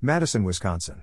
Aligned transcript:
Madison, 0.00 0.44
Wisconsin. 0.44 1.02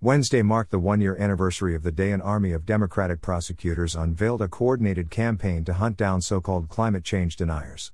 Wednesday 0.00 0.42
marked 0.42 0.72
the 0.72 0.78
one 0.80 1.00
year 1.00 1.16
anniversary 1.20 1.76
of 1.76 1.84
the 1.84 1.92
day 1.92 2.10
an 2.10 2.20
army 2.20 2.50
of 2.50 2.66
Democratic 2.66 3.20
prosecutors 3.20 3.94
unveiled 3.94 4.42
a 4.42 4.48
coordinated 4.48 5.08
campaign 5.08 5.64
to 5.64 5.74
hunt 5.74 5.96
down 5.96 6.20
so 6.20 6.40
called 6.40 6.68
climate 6.68 7.04
change 7.04 7.36
deniers. 7.36 7.92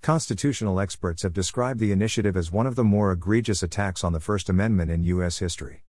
Constitutional 0.00 0.80
experts 0.80 1.24
have 1.24 1.34
described 1.34 1.78
the 1.78 1.92
initiative 1.92 2.38
as 2.38 2.50
one 2.50 2.66
of 2.66 2.74
the 2.74 2.82
more 2.82 3.12
egregious 3.12 3.62
attacks 3.62 4.02
on 4.02 4.14
the 4.14 4.18
First 4.18 4.48
Amendment 4.48 4.90
in 4.90 5.04
U.S. 5.04 5.40
history. 5.40 5.84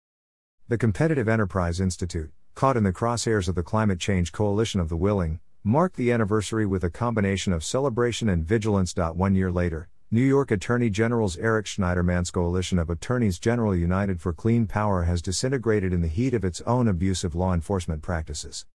The 0.67 0.79
Competitive 0.79 1.29
Enterprise 1.29 1.79
Institute, 1.79 2.32
caught 2.55 2.79
in 2.79 2.85
the 2.85 2.95
crosshairs 2.95 3.51
of 3.51 3.55
the 3.55 3.62
Climate 3.62 4.01
Change 4.01 4.32
Coalition 4.32 4.80
of 4.80 4.89
the 4.89 4.96
Willing, 4.96 5.41
marked 5.62 5.96
the 5.96 6.11
anniversary 6.11 6.64
with 6.64 6.85
a 6.85 6.89
combination 6.89 7.53
of 7.53 7.62
celebration 7.62 8.30
and 8.30 8.46
vigilance. 8.46 8.95
One 8.96 9.35
year 9.35 9.53
later, 9.53 9.91
New 10.12 10.20
York 10.20 10.50
Attorney 10.50 10.90
General's 10.90 11.36
Eric 11.36 11.66
Schneiderman's 11.66 12.32
coalition 12.32 12.80
of 12.80 12.90
Attorneys 12.90 13.38
General 13.38 13.76
United 13.76 14.20
for 14.20 14.32
Clean 14.32 14.66
Power 14.66 15.04
has 15.04 15.22
disintegrated 15.22 15.93
in 15.93 16.02
the 16.02 16.08
heat 16.08 16.35
of 16.35 16.44
its 16.44 16.61
own 16.62 16.89
abusive 16.89 17.36
law 17.36 17.54
enforcement 17.54 18.02
practices. 18.02 18.66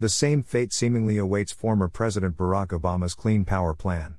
The 0.00 0.08
same 0.08 0.42
fate 0.42 0.72
seemingly 0.72 1.16
awaits 1.16 1.52
former 1.52 1.86
President 1.86 2.36
Barack 2.36 2.76
Obama's 2.76 3.14
Clean 3.14 3.44
Power 3.44 3.72
Plan. 3.72 4.16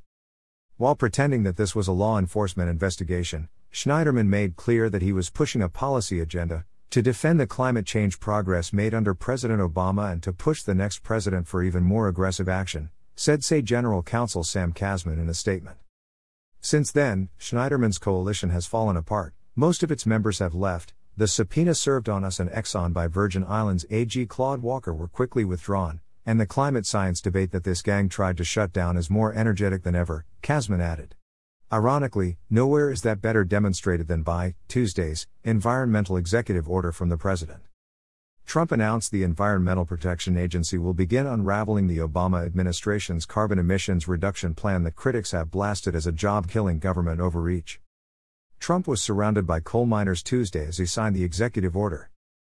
While 0.78 0.96
pretending 0.96 1.44
that 1.44 1.58
this 1.58 1.76
was 1.76 1.90
a 1.90 1.92
law 1.92 2.18
enforcement 2.18 2.70
investigation, 2.70 3.50
Schneiderman 3.74 4.28
made 4.28 4.56
clear 4.56 4.90
that 4.90 5.02
he 5.02 5.12
was 5.12 5.30
pushing 5.30 5.62
a 5.62 5.68
policy 5.68 6.22
agenda 6.22 6.64
to 6.92 7.02
defend 7.02 7.38
the 7.38 7.48
climate 7.48 7.86
change 7.86 8.22
progress 8.22 8.72
made 8.72 8.94
under 8.94 9.14
President 9.14 9.60
Obama 9.60 10.10
and 10.10 10.24
to 10.24 10.32
push 10.32 10.64
the 10.64 10.74
next 10.74 11.04
president 11.04 11.50
for 11.50 11.64
even 11.64 11.84
more 11.84 12.08
aggressive 12.08 12.48
action, 12.48 12.92
said 13.18 13.44
CEI 13.44 13.62
General 13.62 14.02
Counsel 14.02 14.46
Sam 14.46 14.72
Kazman 14.72 15.20
in 15.20 15.28
a 15.28 15.34
statement. 15.34 15.76
Since 16.62 16.92
then, 16.92 17.30
Schneiderman's 17.40 17.98
coalition 17.98 18.52
has 18.52 18.68
fallen 18.68 18.96
apart, 18.96 19.34
most 19.56 19.82
of 19.82 19.92
its 19.92 20.06
members 20.06 20.38
have 20.38 20.54
left, 20.54 20.94
the 21.18 21.28
subpoena 21.28 21.74
served 21.74 22.08
on 22.08 22.24
us 22.24 22.40
and 22.40 22.52
Exxon 22.52 22.94
by 22.94 23.08
Virgin 23.08 23.44
Islands 23.44 23.86
AG 23.90 24.28
Claude 24.28 24.62
Walker 24.62 24.94
were 24.94 25.08
quickly 25.08 25.44
withdrawn, 25.44 26.02
and 26.24 26.40
the 26.40 26.46
climate 26.46 26.86
science 26.86 27.20
debate 27.20 27.52
that 27.52 27.64
this 27.64 27.82
gang 27.82 28.10
tried 28.10 28.38
to 28.38 28.44
shut 28.44 28.72
down 28.72 28.96
is 28.96 29.10
more 29.10 29.34
energetic 29.34 29.82
than 29.82 29.96
ever, 29.96 30.26
Kazman 30.44 30.82
added. 30.82 31.16
Ironically, 31.74 32.38
nowhere 32.50 32.92
is 32.92 33.02
that 33.02 33.22
better 33.22 33.44
demonstrated 33.44 34.08
than 34.08 34.22
by 34.22 34.54
Tuesday's 34.68 35.26
environmental 35.44 36.16
executive 36.16 36.70
order 36.70 36.92
from 36.92 37.10
the 37.10 37.18
president. 37.18 37.64
Trump 38.52 38.74
announced 38.74 39.14
the 39.14 39.24
Environmental 39.24 39.86
Protection 39.86 40.36
Agency 40.36 40.78
will 40.78 40.94
begin 40.94 41.26
unraveling 41.26 41.88
the 41.88 42.00
Obama 42.00 42.46
administration's 42.46 43.26
carbon 43.26 43.58
emissions 43.58 44.10
reduction 44.10 44.54
plan 44.54 44.84
that 44.84 44.98
critics 44.98 45.32
have 45.32 45.50
blasted 45.50 45.96
as 45.96 46.06
a 46.06 46.12
job 46.12 46.50
killing 46.50 46.78
government 46.78 47.22
overreach. 47.22 47.80
Trump 48.60 48.90
was 48.90 49.02
surrounded 49.02 49.48
by 49.48 49.62
coal 49.62 49.86
miners 49.86 50.22
Tuesday 50.22 50.68
as 50.68 50.80
he 50.80 50.86
signed 50.86 51.16
the 51.16 51.24
executive 51.24 51.78
order. 51.78 52.10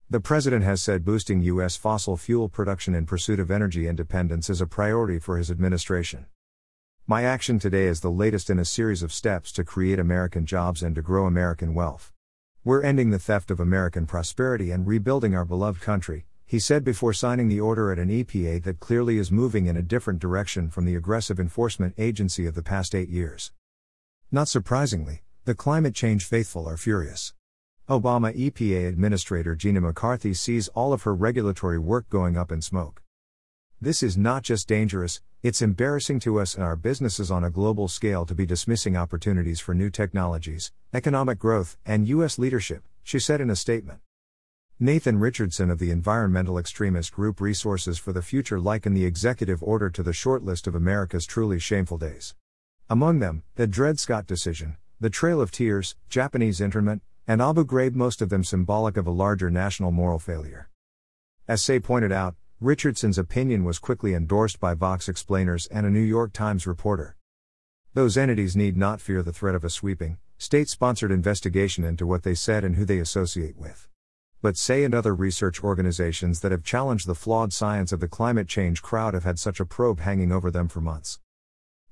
The 0.08 0.20
president 0.20 0.64
has 0.64 0.84
said 0.84 1.04
boosting 1.04 1.42
U.S. 1.42 1.76
fossil 1.76 2.16
fuel 2.16 2.48
production 2.48 2.94
in 2.94 3.08
pursuit 3.08 3.40
of 3.40 3.50
energy 3.50 3.88
independence 3.88 4.52
is 4.52 4.62
a 4.62 4.68
priority 4.68 5.18
for 5.18 5.40
his 5.40 5.50
administration. 5.50 6.28
My 7.08 7.24
action 7.24 7.58
today 7.58 7.88
is 7.88 8.02
the 8.02 8.12
latest 8.12 8.52
in 8.52 8.60
a 8.60 8.66
series 8.66 9.02
of 9.02 9.12
steps 9.12 9.52
to 9.54 9.64
create 9.64 9.98
American 9.98 10.46
jobs 10.46 10.84
and 10.84 10.94
to 10.94 11.02
grow 11.02 11.26
American 11.26 11.74
wealth. 11.74 12.14
We're 12.68 12.84
ending 12.84 13.12
the 13.12 13.18
theft 13.18 13.50
of 13.50 13.62
American 13.62 14.06
prosperity 14.06 14.72
and 14.72 14.86
rebuilding 14.86 15.34
our 15.34 15.46
beloved 15.46 15.80
country, 15.80 16.26
he 16.46 16.60
said 16.60 16.84
before 16.84 17.14
signing 17.14 17.48
the 17.48 17.62
order 17.62 17.94
at 17.94 17.98
an 17.98 18.10
EPA 18.10 18.62
that 18.64 18.82
clearly 18.82 19.18
is 19.20 19.32
moving 19.32 19.68
in 19.68 19.78
a 19.78 19.82
different 19.82 20.20
direction 20.20 20.70
from 20.70 20.84
the 20.84 20.94
aggressive 20.94 21.40
enforcement 21.40 21.94
agency 21.98 22.46
of 22.46 22.56
the 22.56 22.62
past 22.62 22.94
eight 22.94 23.08
years. 23.08 23.54
Not 24.34 24.50
surprisingly, 24.50 25.22
the 25.46 25.56
climate 25.56 25.96
change 25.96 26.26
faithful 26.26 26.68
are 26.68 26.76
furious. 26.76 27.34
Obama 27.88 28.36
EPA 28.38 28.90
Administrator 28.90 29.56
Gina 29.56 29.80
McCarthy 29.80 30.34
sees 30.34 30.68
all 30.68 30.92
of 30.92 31.04
her 31.04 31.16
regulatory 31.16 31.80
work 31.80 32.10
going 32.10 32.36
up 32.36 32.52
in 32.52 32.62
smoke. 32.62 33.02
This 33.80 34.02
is 34.02 34.18
not 34.18 34.42
just 34.42 34.68
dangerous, 34.68 35.22
it's 35.44 35.62
embarrassing 35.62 36.20
to 36.22 36.40
us 36.40 36.56
and 36.56 36.64
our 36.64 36.76
businesses 36.76 37.30
on 37.30 37.44
a 37.44 37.52
global 37.52 37.88
scale 37.88 38.26
to 38.26 38.34
be 38.34 38.44
dismissing 38.44 38.98
opportunities 38.98 39.60
for 39.60 39.76
new 39.76 39.92
technologies, 39.92 40.72
economic 40.96 41.38
growth, 41.38 41.78
and 41.86 42.08
U.S. 42.08 42.40
leadership, 42.40 42.88
she 43.04 43.20
said 43.20 43.40
in 43.40 43.52
a 43.52 43.56
statement. 43.56 44.00
Nathan 44.80 45.20
Richardson 45.20 45.70
of 45.70 45.78
the 45.78 45.92
environmental 45.92 46.58
extremist 46.58 47.14
group 47.14 47.40
Resources 47.40 48.00
for 48.00 48.12
the 48.12 48.24
Future 48.24 48.60
likened 48.60 48.98
the 48.98 49.06
executive 49.06 49.62
order 49.62 49.92
to 49.92 50.02
the 50.02 50.12
short 50.12 50.44
list 50.44 50.66
of 50.66 50.74
America's 50.74 51.28
truly 51.28 51.60
shameful 51.60 52.00
days. 52.00 52.34
Among 52.90 53.20
them, 53.20 53.44
the 53.58 53.68
Dred 53.68 54.00
Scott 54.00 54.26
decision, 54.26 54.78
the 55.00 55.12
Trail 55.12 55.40
of 55.40 55.52
Tears, 55.52 55.96
Japanese 56.10 56.60
internment, 56.60 57.04
and 57.28 57.44
Abu 57.44 57.64
Ghraib, 57.64 57.94
most 57.94 58.24
of 58.24 58.30
them 58.30 58.44
symbolic 58.44 58.98
of 58.98 59.06
a 59.06 59.12
larger 59.12 59.52
national 59.52 59.92
moral 59.92 60.18
failure. 60.18 60.68
As 61.48 61.62
CEI 61.62 61.80
pointed 61.80 62.12
out, 62.12 62.36
Richardson's 62.60 63.20
opinion 63.20 63.66
was 63.66 63.78
quickly 63.78 64.16
endorsed 64.16 64.60
by 64.60 64.74
Vox 64.74 65.08
explainers 65.08 65.68
and 65.68 65.86
a 65.86 65.92
New 65.92 66.00
York 66.00 66.34
Times 66.34 66.66
reporter. 66.66 67.16
Those 67.94 68.18
entities 68.18 68.56
need 68.56 68.76
not 68.76 69.00
fear 69.00 69.22
the 69.22 69.32
threat 69.32 69.54
of 69.54 69.64
a 69.64 69.70
sweeping, 69.70 70.18
state 70.40 70.68
sponsored 70.68 71.12
investigation 71.12 71.84
into 71.84 72.08
what 72.08 72.24
they 72.24 72.34
said 72.34 72.64
and 72.64 72.76
who 72.76 72.84
they 72.84 72.98
associate 72.98 73.58
with. 73.58 73.88
But 74.42 74.58
CEI 74.58 74.86
and 74.86 74.96
other 74.96 75.14
research 75.14 75.64
organizations 75.64 76.40
that 76.40 76.52
have 76.52 76.64
challenged 76.64 77.06
the 77.06 77.14
flawed 77.14 77.54
science 77.54 77.92
of 77.92 78.00
the 78.00 78.08
climate 78.08 78.48
change 78.48 78.82
crowd 78.82 79.14
have 79.14 79.24
had 79.24 79.38
such 79.38 79.60
a 79.60 79.66
probe 79.66 80.00
hanging 80.00 80.32
over 80.32 80.50
them 80.50 80.68
for 80.68 80.82
months. 80.82 81.20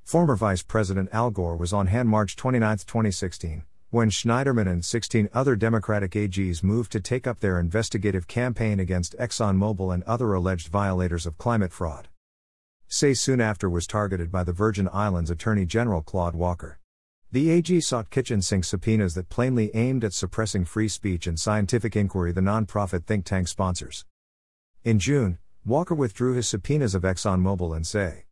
Former 0.03 0.35
Vice 0.35 0.63
President 0.63 1.09
Al 1.11 1.29
Gore 1.29 1.55
was 1.55 1.73
on 1.73 1.85
hand 1.85 2.09
March 2.09 2.35
29, 2.35 2.77
2016 2.77 3.65
when 3.95 4.09
Schneiderman 4.09 4.67
and 4.69 4.83
16 4.83 5.29
other 5.33 5.55
Democratic 5.55 6.11
AGs 6.11 6.61
moved 6.61 6.91
to 6.91 6.99
take 6.99 7.25
up 7.25 7.39
their 7.39 7.57
investigative 7.57 8.27
campaign 8.27 8.77
against 8.77 9.17
ExxonMobil 9.17 9.93
and 9.93 10.03
other 10.03 10.33
alleged 10.33 10.67
violators 10.67 11.25
of 11.25 11.37
climate 11.37 11.71
fraud. 11.71 12.09
CEI 12.89 13.13
soon 13.13 13.39
after 13.39 13.69
was 13.69 13.87
targeted 13.87 14.33
by 14.33 14.43
the 14.43 14.51
Virgin 14.51 14.89
Islands 14.91 15.31
Attorney 15.31 15.65
General 15.65 16.01
Claude 16.01 16.35
Walker. 16.35 16.77
The 17.31 17.49
AG 17.49 17.79
sought 17.79 18.09
kitchen 18.09 18.41
sink 18.41 18.65
subpoenas 18.65 19.13
that 19.13 19.29
plainly 19.29 19.73
aimed 19.73 20.03
at 20.03 20.11
suppressing 20.11 20.65
free 20.65 20.89
speech 20.89 21.25
and 21.25 21.39
scientific 21.39 21.95
inquiry 21.95 22.33
the 22.33 22.41
nonprofit 22.41 23.05
think 23.05 23.23
tank 23.23 23.47
sponsors. 23.47 24.03
In 24.83 24.99
June, 24.99 25.37
Walker 25.65 25.95
withdrew 25.95 26.33
his 26.33 26.49
subpoenas 26.49 26.95
of 26.95 27.03
ExxonMobil 27.03 27.73
and 27.73 27.87
CEI. 27.87 28.24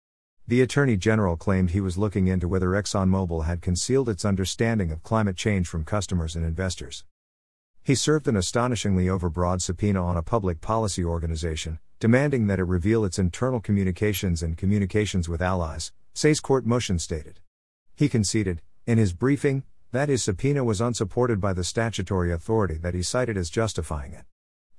The 0.46 0.60
Attorney 0.60 0.98
General 0.98 1.38
claimed 1.38 1.70
he 1.70 1.80
was 1.80 1.98
looking 1.98 2.28
into 2.28 2.50
whether 2.50 2.72
ExxonMobil 2.72 3.46
had 3.46 3.62
concealed 3.62 4.10
its 4.10 4.26
understanding 4.26 4.92
of 4.92 5.02
climate 5.02 5.38
change 5.38 5.70
from 5.70 5.86
customers 5.86 6.36
and 6.36 6.44
investors. 6.44 7.06
He 7.82 7.96
served 7.96 8.28
an 8.28 8.36
astonishingly 8.36 9.06
overbroad 9.06 9.62
subpoena 9.62 10.04
on 10.04 10.18
a 10.18 10.22
public 10.22 10.60
policy 10.60 11.02
organization, 11.02 11.80
demanding 12.02 12.48
that 12.48 12.60
it 12.60 12.66
reveal 12.66 13.06
its 13.06 13.18
internal 13.18 13.62
communications 13.62 14.44
and 14.44 14.58
communications 14.58 15.30
with 15.30 15.42
allies, 15.42 15.94
CEI's 16.14 16.42
court 16.42 16.66
motion 16.66 17.00
stated. 17.00 17.40
He 17.96 18.10
conceded, 18.10 18.62
in 18.86 18.98
his 18.98 19.14
briefing, 19.14 19.64
that 19.94 20.10
his 20.10 20.24
subpoena 20.24 20.66
was 20.66 20.82
unsupported 20.82 21.40
by 21.40 21.54
the 21.54 21.64
statutory 21.64 22.34
authority 22.34 22.76
that 22.80 22.94
he 22.94 23.02
cited 23.02 23.38
as 23.38 23.50
justifying 23.50 24.12
it. 24.12 24.26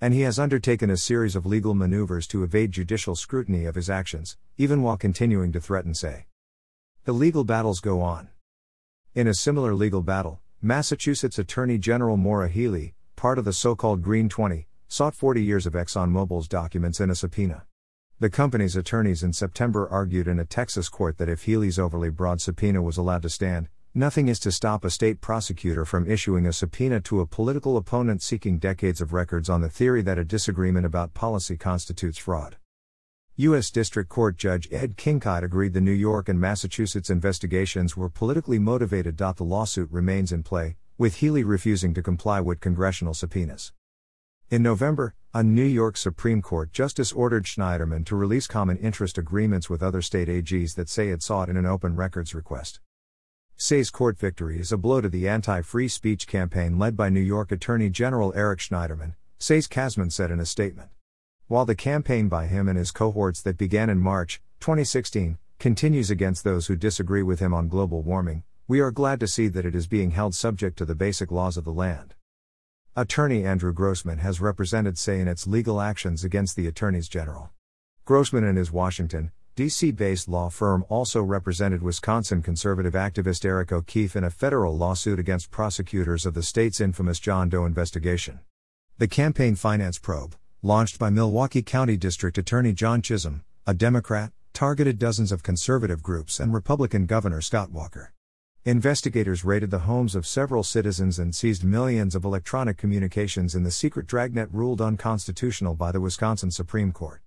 And 0.01 0.13
he 0.13 0.23
has 0.23 0.39
undertaken 0.39 0.91
a 0.91 0.97
series 0.97 1.37
of 1.37 1.47
legal 1.47 1.75
maneuvers 1.75 2.27
to 2.29 2.43
evade 2.43 2.73
judicial 2.73 3.15
scrutiny 3.15 3.65
of 3.65 3.75
his 3.75 3.89
actions, 3.89 4.37
even 4.59 4.83
while 4.83 4.97
continuing 4.97 5.53
to 5.53 5.61
threaten 5.61 5.95
CEI. 5.95 6.27
The 7.05 7.13
legal 7.13 7.45
battles 7.45 7.81
go 7.81 8.01
on. 8.01 8.29
In 9.15 9.27
a 9.29 9.35
similar 9.35 9.75
legal 9.75 10.03
battle, 10.03 10.41
Massachusetts 10.61 11.39
Attorney 11.39 11.79
General 11.79 12.17
Maura 12.17 12.49
Healey, 12.49 12.95
part 13.17 13.39
of 13.39 13.45
the 13.45 13.53
so 13.53 13.75
called 13.77 14.03
Green 14.03 14.29
20, 14.29 14.67
sought 14.89 15.15
40 15.15 15.43
years 15.43 15.67
of 15.67 15.75
ExxonMobil's 15.75 16.49
documents 16.49 17.01
in 17.01 17.11
a 17.11 17.15
subpoena. 17.15 17.65
The 18.21 18.31
company's 18.31 18.77
attorneys 18.77 19.23
in 19.23 19.33
September 19.33 19.89
argued 19.89 20.29
in 20.29 20.39
a 20.39 20.45
Texas 20.45 20.89
court 20.89 21.19
that 21.19 21.29
if 21.29 21.43
Healey's 21.43 21.79
overly 21.79 22.11
broad 22.11 22.41
subpoena 22.41 22.81
was 22.81 22.97
allowed 22.97 23.23
to 23.23 23.29
stand, 23.29 23.69
Nothing 23.97 24.27
is 24.27 24.41
to 24.41 24.51
stop 24.51 24.85
a 24.85 24.91
state 24.91 25.21
prosecutor 25.21 25.85
from 25.85 26.11
issuing 26.11 26.47
a 26.47 26.53
subpoena 26.53 27.01
to 27.03 27.21
a 27.21 27.27
political 27.27 27.77
opponent 27.77 28.23
seeking 28.23 28.59
decades 28.59 29.01
of 29.01 29.13
records 29.13 29.49
on 29.49 29.61
the 29.61 29.69
theory 29.69 30.03
that 30.03 30.19
a 30.19 30.25
disagreement 30.25 30.85
about 30.85 31.15
policy 31.15 31.57
constitutes 31.57 32.19
fraud. 32.19 32.57
U.S. 33.37 33.71
District 33.71 34.09
Court 34.09 34.37
Judge 34.37 34.67
Ed 34.73 34.97
Kinkeade 34.97 35.45
agreed 35.45 35.75
the 35.75 35.81
New 35.81 35.93
York 35.93 36.29
and 36.29 36.41
Massachusetts 36.41 37.09
investigations 37.09 37.97
were 37.97 38.09
politically 38.09 38.59
motivated. 38.59 39.17
The 39.17 39.35
lawsuit 39.39 39.89
remains 39.93 40.33
in 40.33 40.43
play, 40.43 40.75
with 40.99 41.19
Healey 41.19 41.45
refusing 41.45 41.95
to 41.95 42.03
comply 42.03 42.41
with 42.41 42.59
congressional 42.59 43.15
subpoenas. 43.15 43.73
In 44.51 44.61
November, 44.61 45.15
a 45.33 45.45
New 45.45 45.63
York 45.63 45.97
Supreme 45.97 46.43
Court 46.43 46.73
justice 46.73 47.13
ordered 47.13 47.45
Schneiderman 47.45 48.05
to 48.07 48.17
release 48.17 48.49
common 48.49 48.77
interest 48.79 49.19
agreements 49.19 49.71
with 49.71 49.85
other 49.85 50.03
state 50.03 50.27
AGs 50.27 50.75
that 50.75 50.89
CEI 50.89 51.11
had 51.11 51.23
sought 51.23 51.49
in 51.49 51.57
an 51.57 51.65
open 51.65 51.95
records 51.95 52.35
request. 52.35 52.81
CEI's 53.57 53.89
court 53.89 54.19
victory 54.19 54.59
is 54.59 54.73
a 54.73 54.77
blow 54.77 55.01
to 55.01 55.09
the 55.09 55.29
anti 55.29 55.63
free 55.63 55.87
speech 55.87 56.27
campaign 56.27 56.77
led 56.77 56.97
by 56.97 57.09
New 57.09 57.21
York 57.21 57.53
Attorney 57.53 57.89
General 57.89 58.33
Eric 58.35 58.59
Schneiderman, 58.59 59.15
CEI's 59.39 59.69
Kazman 59.69 60.11
said 60.11 60.33
in 60.33 60.41
a 60.41 60.45
statement. 60.45 60.91
While 61.47 61.65
the 61.65 61.77
campaign 61.77 62.29
by 62.29 62.49
him 62.49 62.69
and 62.69 62.77
his 62.77 62.91
cohorts 62.91 63.41
that 63.43 63.57
began 63.57 63.91
in 63.91 64.01
March 64.01 64.43
2016 64.59 65.39
continues 65.61 66.11
against 66.11 66.43
those 66.43 66.67
who 66.67 66.75
disagree 66.75 67.23
with 67.23 67.39
him 67.39 67.55
on 67.55 67.69
global 67.69 68.03
warming, 68.03 68.43
we 68.67 68.81
are 68.81 68.91
glad 68.91 69.21
to 69.21 69.29
see 69.29 69.47
that 69.47 69.65
it 69.65 69.77
is 69.77 69.87
being 69.87 70.11
held 70.11 70.35
subject 70.35 70.77
to 70.79 70.85
the 70.85 70.97
basic 70.97 71.31
laws 71.31 71.57
of 71.57 71.65
the 71.65 71.73
land. 71.73 72.15
Attorney 72.97 73.45
Andrew 73.45 73.73
Grossman 73.73 74.19
has 74.19 74.41
represented 74.41 74.99
CEI 74.99 75.21
in 75.21 75.29
its 75.29 75.47
legal 75.47 75.81
actions 75.81 76.25
against 76.25 76.57
the 76.57 76.67
attorneys 76.67 77.09
general. 77.09 77.51
Grossman 78.05 78.43
and 78.43 78.59
his 78.59 78.73
Washington, 78.73 79.31
D.C. 79.57 79.93
based 79.93 80.27
law 80.27 80.49
firm 80.49 80.85
also 80.89 81.23
represented 81.23 81.81
Wisconsin 81.81 82.43
conservative 82.43 82.95
activist 82.95 83.45
Eric 83.45 83.71
O'Keefe 83.71 84.17
in 84.17 84.25
a 84.25 84.31
federal 84.31 84.77
lawsuit 84.77 85.21
against 85.21 85.53
prosecutors 85.53 86.27
of 86.27 86.35
the 86.35 86.43
state's 86.43 86.81
infamous 86.81 87.21
John 87.21 87.51
Doe 87.51 87.65
investigation. 87.65 88.41
The 88.99 89.07
campaign 89.07 89.55
finance 89.55 89.97
probe, 89.97 90.35
launched 90.61 90.99
by 90.99 91.11
Milwaukee 91.11 91.63
County 91.63 91.97
District 91.97 92.37
Attorney 92.37 92.73
John 92.73 93.01
Chisholm, 93.01 93.45
a 93.65 93.75
Democrat, 93.75 94.33
targeted 94.55 94.99
dozens 94.99 95.31
of 95.31 95.45
conservative 95.45 96.03
groups 96.03 96.41
and 96.41 96.53
Republican 96.53 97.07
Governor 97.07 97.41
Scott 97.41 97.71
Walker. 97.71 98.13
Investigators 98.65 99.45
raided 99.45 99.71
the 99.71 99.81
homes 99.81 100.17
of 100.17 100.27
several 100.27 100.65
citizens 100.65 101.21
and 101.21 101.33
seized 101.33 101.63
millions 101.63 102.17
of 102.17 102.25
electronic 102.25 102.77
communications 102.77 103.55
in 103.55 103.63
the 103.63 103.71
secret 103.71 104.09
dragnet 104.09 104.49
ruled 104.51 104.81
unconstitutional 104.81 105.77
by 105.77 105.93
the 105.93 106.01
Wisconsin 106.01 106.51
Supreme 106.51 106.91
Court. 106.91 107.24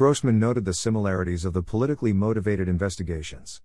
Grossman 0.00 0.38
noted 0.38 0.64
the 0.64 0.72
similarities 0.72 1.44
of 1.44 1.52
the 1.52 1.62
politically 1.62 2.14
motivated 2.14 2.70
investigations. 2.70 3.60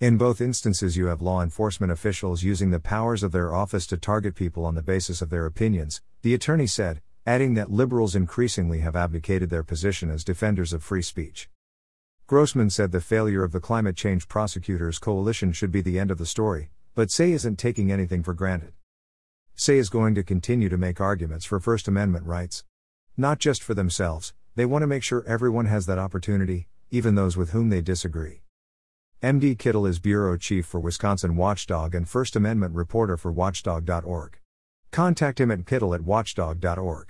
In 0.00 0.18
both 0.18 0.40
instances, 0.40 0.96
you 0.96 1.06
have 1.06 1.22
law 1.22 1.40
enforcement 1.40 1.92
officials 1.92 2.42
using 2.42 2.72
the 2.72 2.80
powers 2.80 3.22
of 3.22 3.30
their 3.30 3.54
office 3.54 3.86
to 3.86 3.96
target 3.96 4.34
people 4.34 4.64
on 4.66 4.74
the 4.74 4.82
basis 4.82 5.22
of 5.22 5.30
their 5.30 5.46
opinions, 5.46 6.02
the 6.22 6.34
attorney 6.34 6.66
said, 6.66 7.00
adding 7.24 7.54
that 7.54 7.70
liberals 7.70 8.16
increasingly 8.16 8.80
have 8.80 8.96
abdicated 8.96 9.50
their 9.50 9.62
position 9.62 10.10
as 10.10 10.24
defenders 10.24 10.72
of 10.72 10.82
free 10.82 11.00
speech. 11.00 11.48
Grossman 12.26 12.68
said 12.68 12.90
the 12.90 13.00
failure 13.00 13.44
of 13.44 13.52
the 13.52 13.60
climate 13.60 13.94
change 13.94 14.26
prosecutors 14.26 14.98
coalition 14.98 15.52
should 15.52 15.70
be 15.70 15.80
the 15.80 15.96
end 15.96 16.10
of 16.10 16.18
the 16.18 16.26
story, 16.26 16.70
but 16.96 17.12
CEI 17.12 17.34
isn't 17.34 17.60
taking 17.60 17.92
anything 17.92 18.24
for 18.24 18.34
granted. 18.34 18.72
CEI 19.54 19.78
is 19.78 19.90
going 19.90 20.16
to 20.16 20.24
continue 20.24 20.68
to 20.68 20.76
make 20.76 21.00
arguments 21.00 21.44
for 21.44 21.60
First 21.60 21.86
Amendment 21.86 22.26
rights. 22.26 22.64
Not 23.16 23.38
just 23.38 23.62
for 23.62 23.74
themselves, 23.74 24.34
they 24.54 24.64
want 24.64 24.82
to 24.82 24.86
make 24.86 25.02
sure 25.02 25.24
everyone 25.26 25.66
has 25.66 25.86
that 25.86 25.98
opportunity, 25.98 26.68
even 26.90 27.14
those 27.14 27.36
with 27.36 27.50
whom 27.50 27.70
they 27.70 27.80
disagree. 27.80 28.42
MD 29.22 29.58
Kittle 29.58 29.86
is 29.86 29.98
Bureau 29.98 30.36
Chief 30.36 30.66
for 30.66 30.80
Wisconsin 30.80 31.36
Watchdog 31.36 31.94
and 31.94 32.08
First 32.08 32.36
Amendment 32.36 32.74
reporter 32.74 33.16
for 33.16 33.32
Watchdog.org. 33.32 34.38
Contact 34.90 35.40
him 35.40 35.50
at 35.50 35.64
kittle 35.64 35.94
at 35.94 36.02
watchdog.org. 36.02 37.08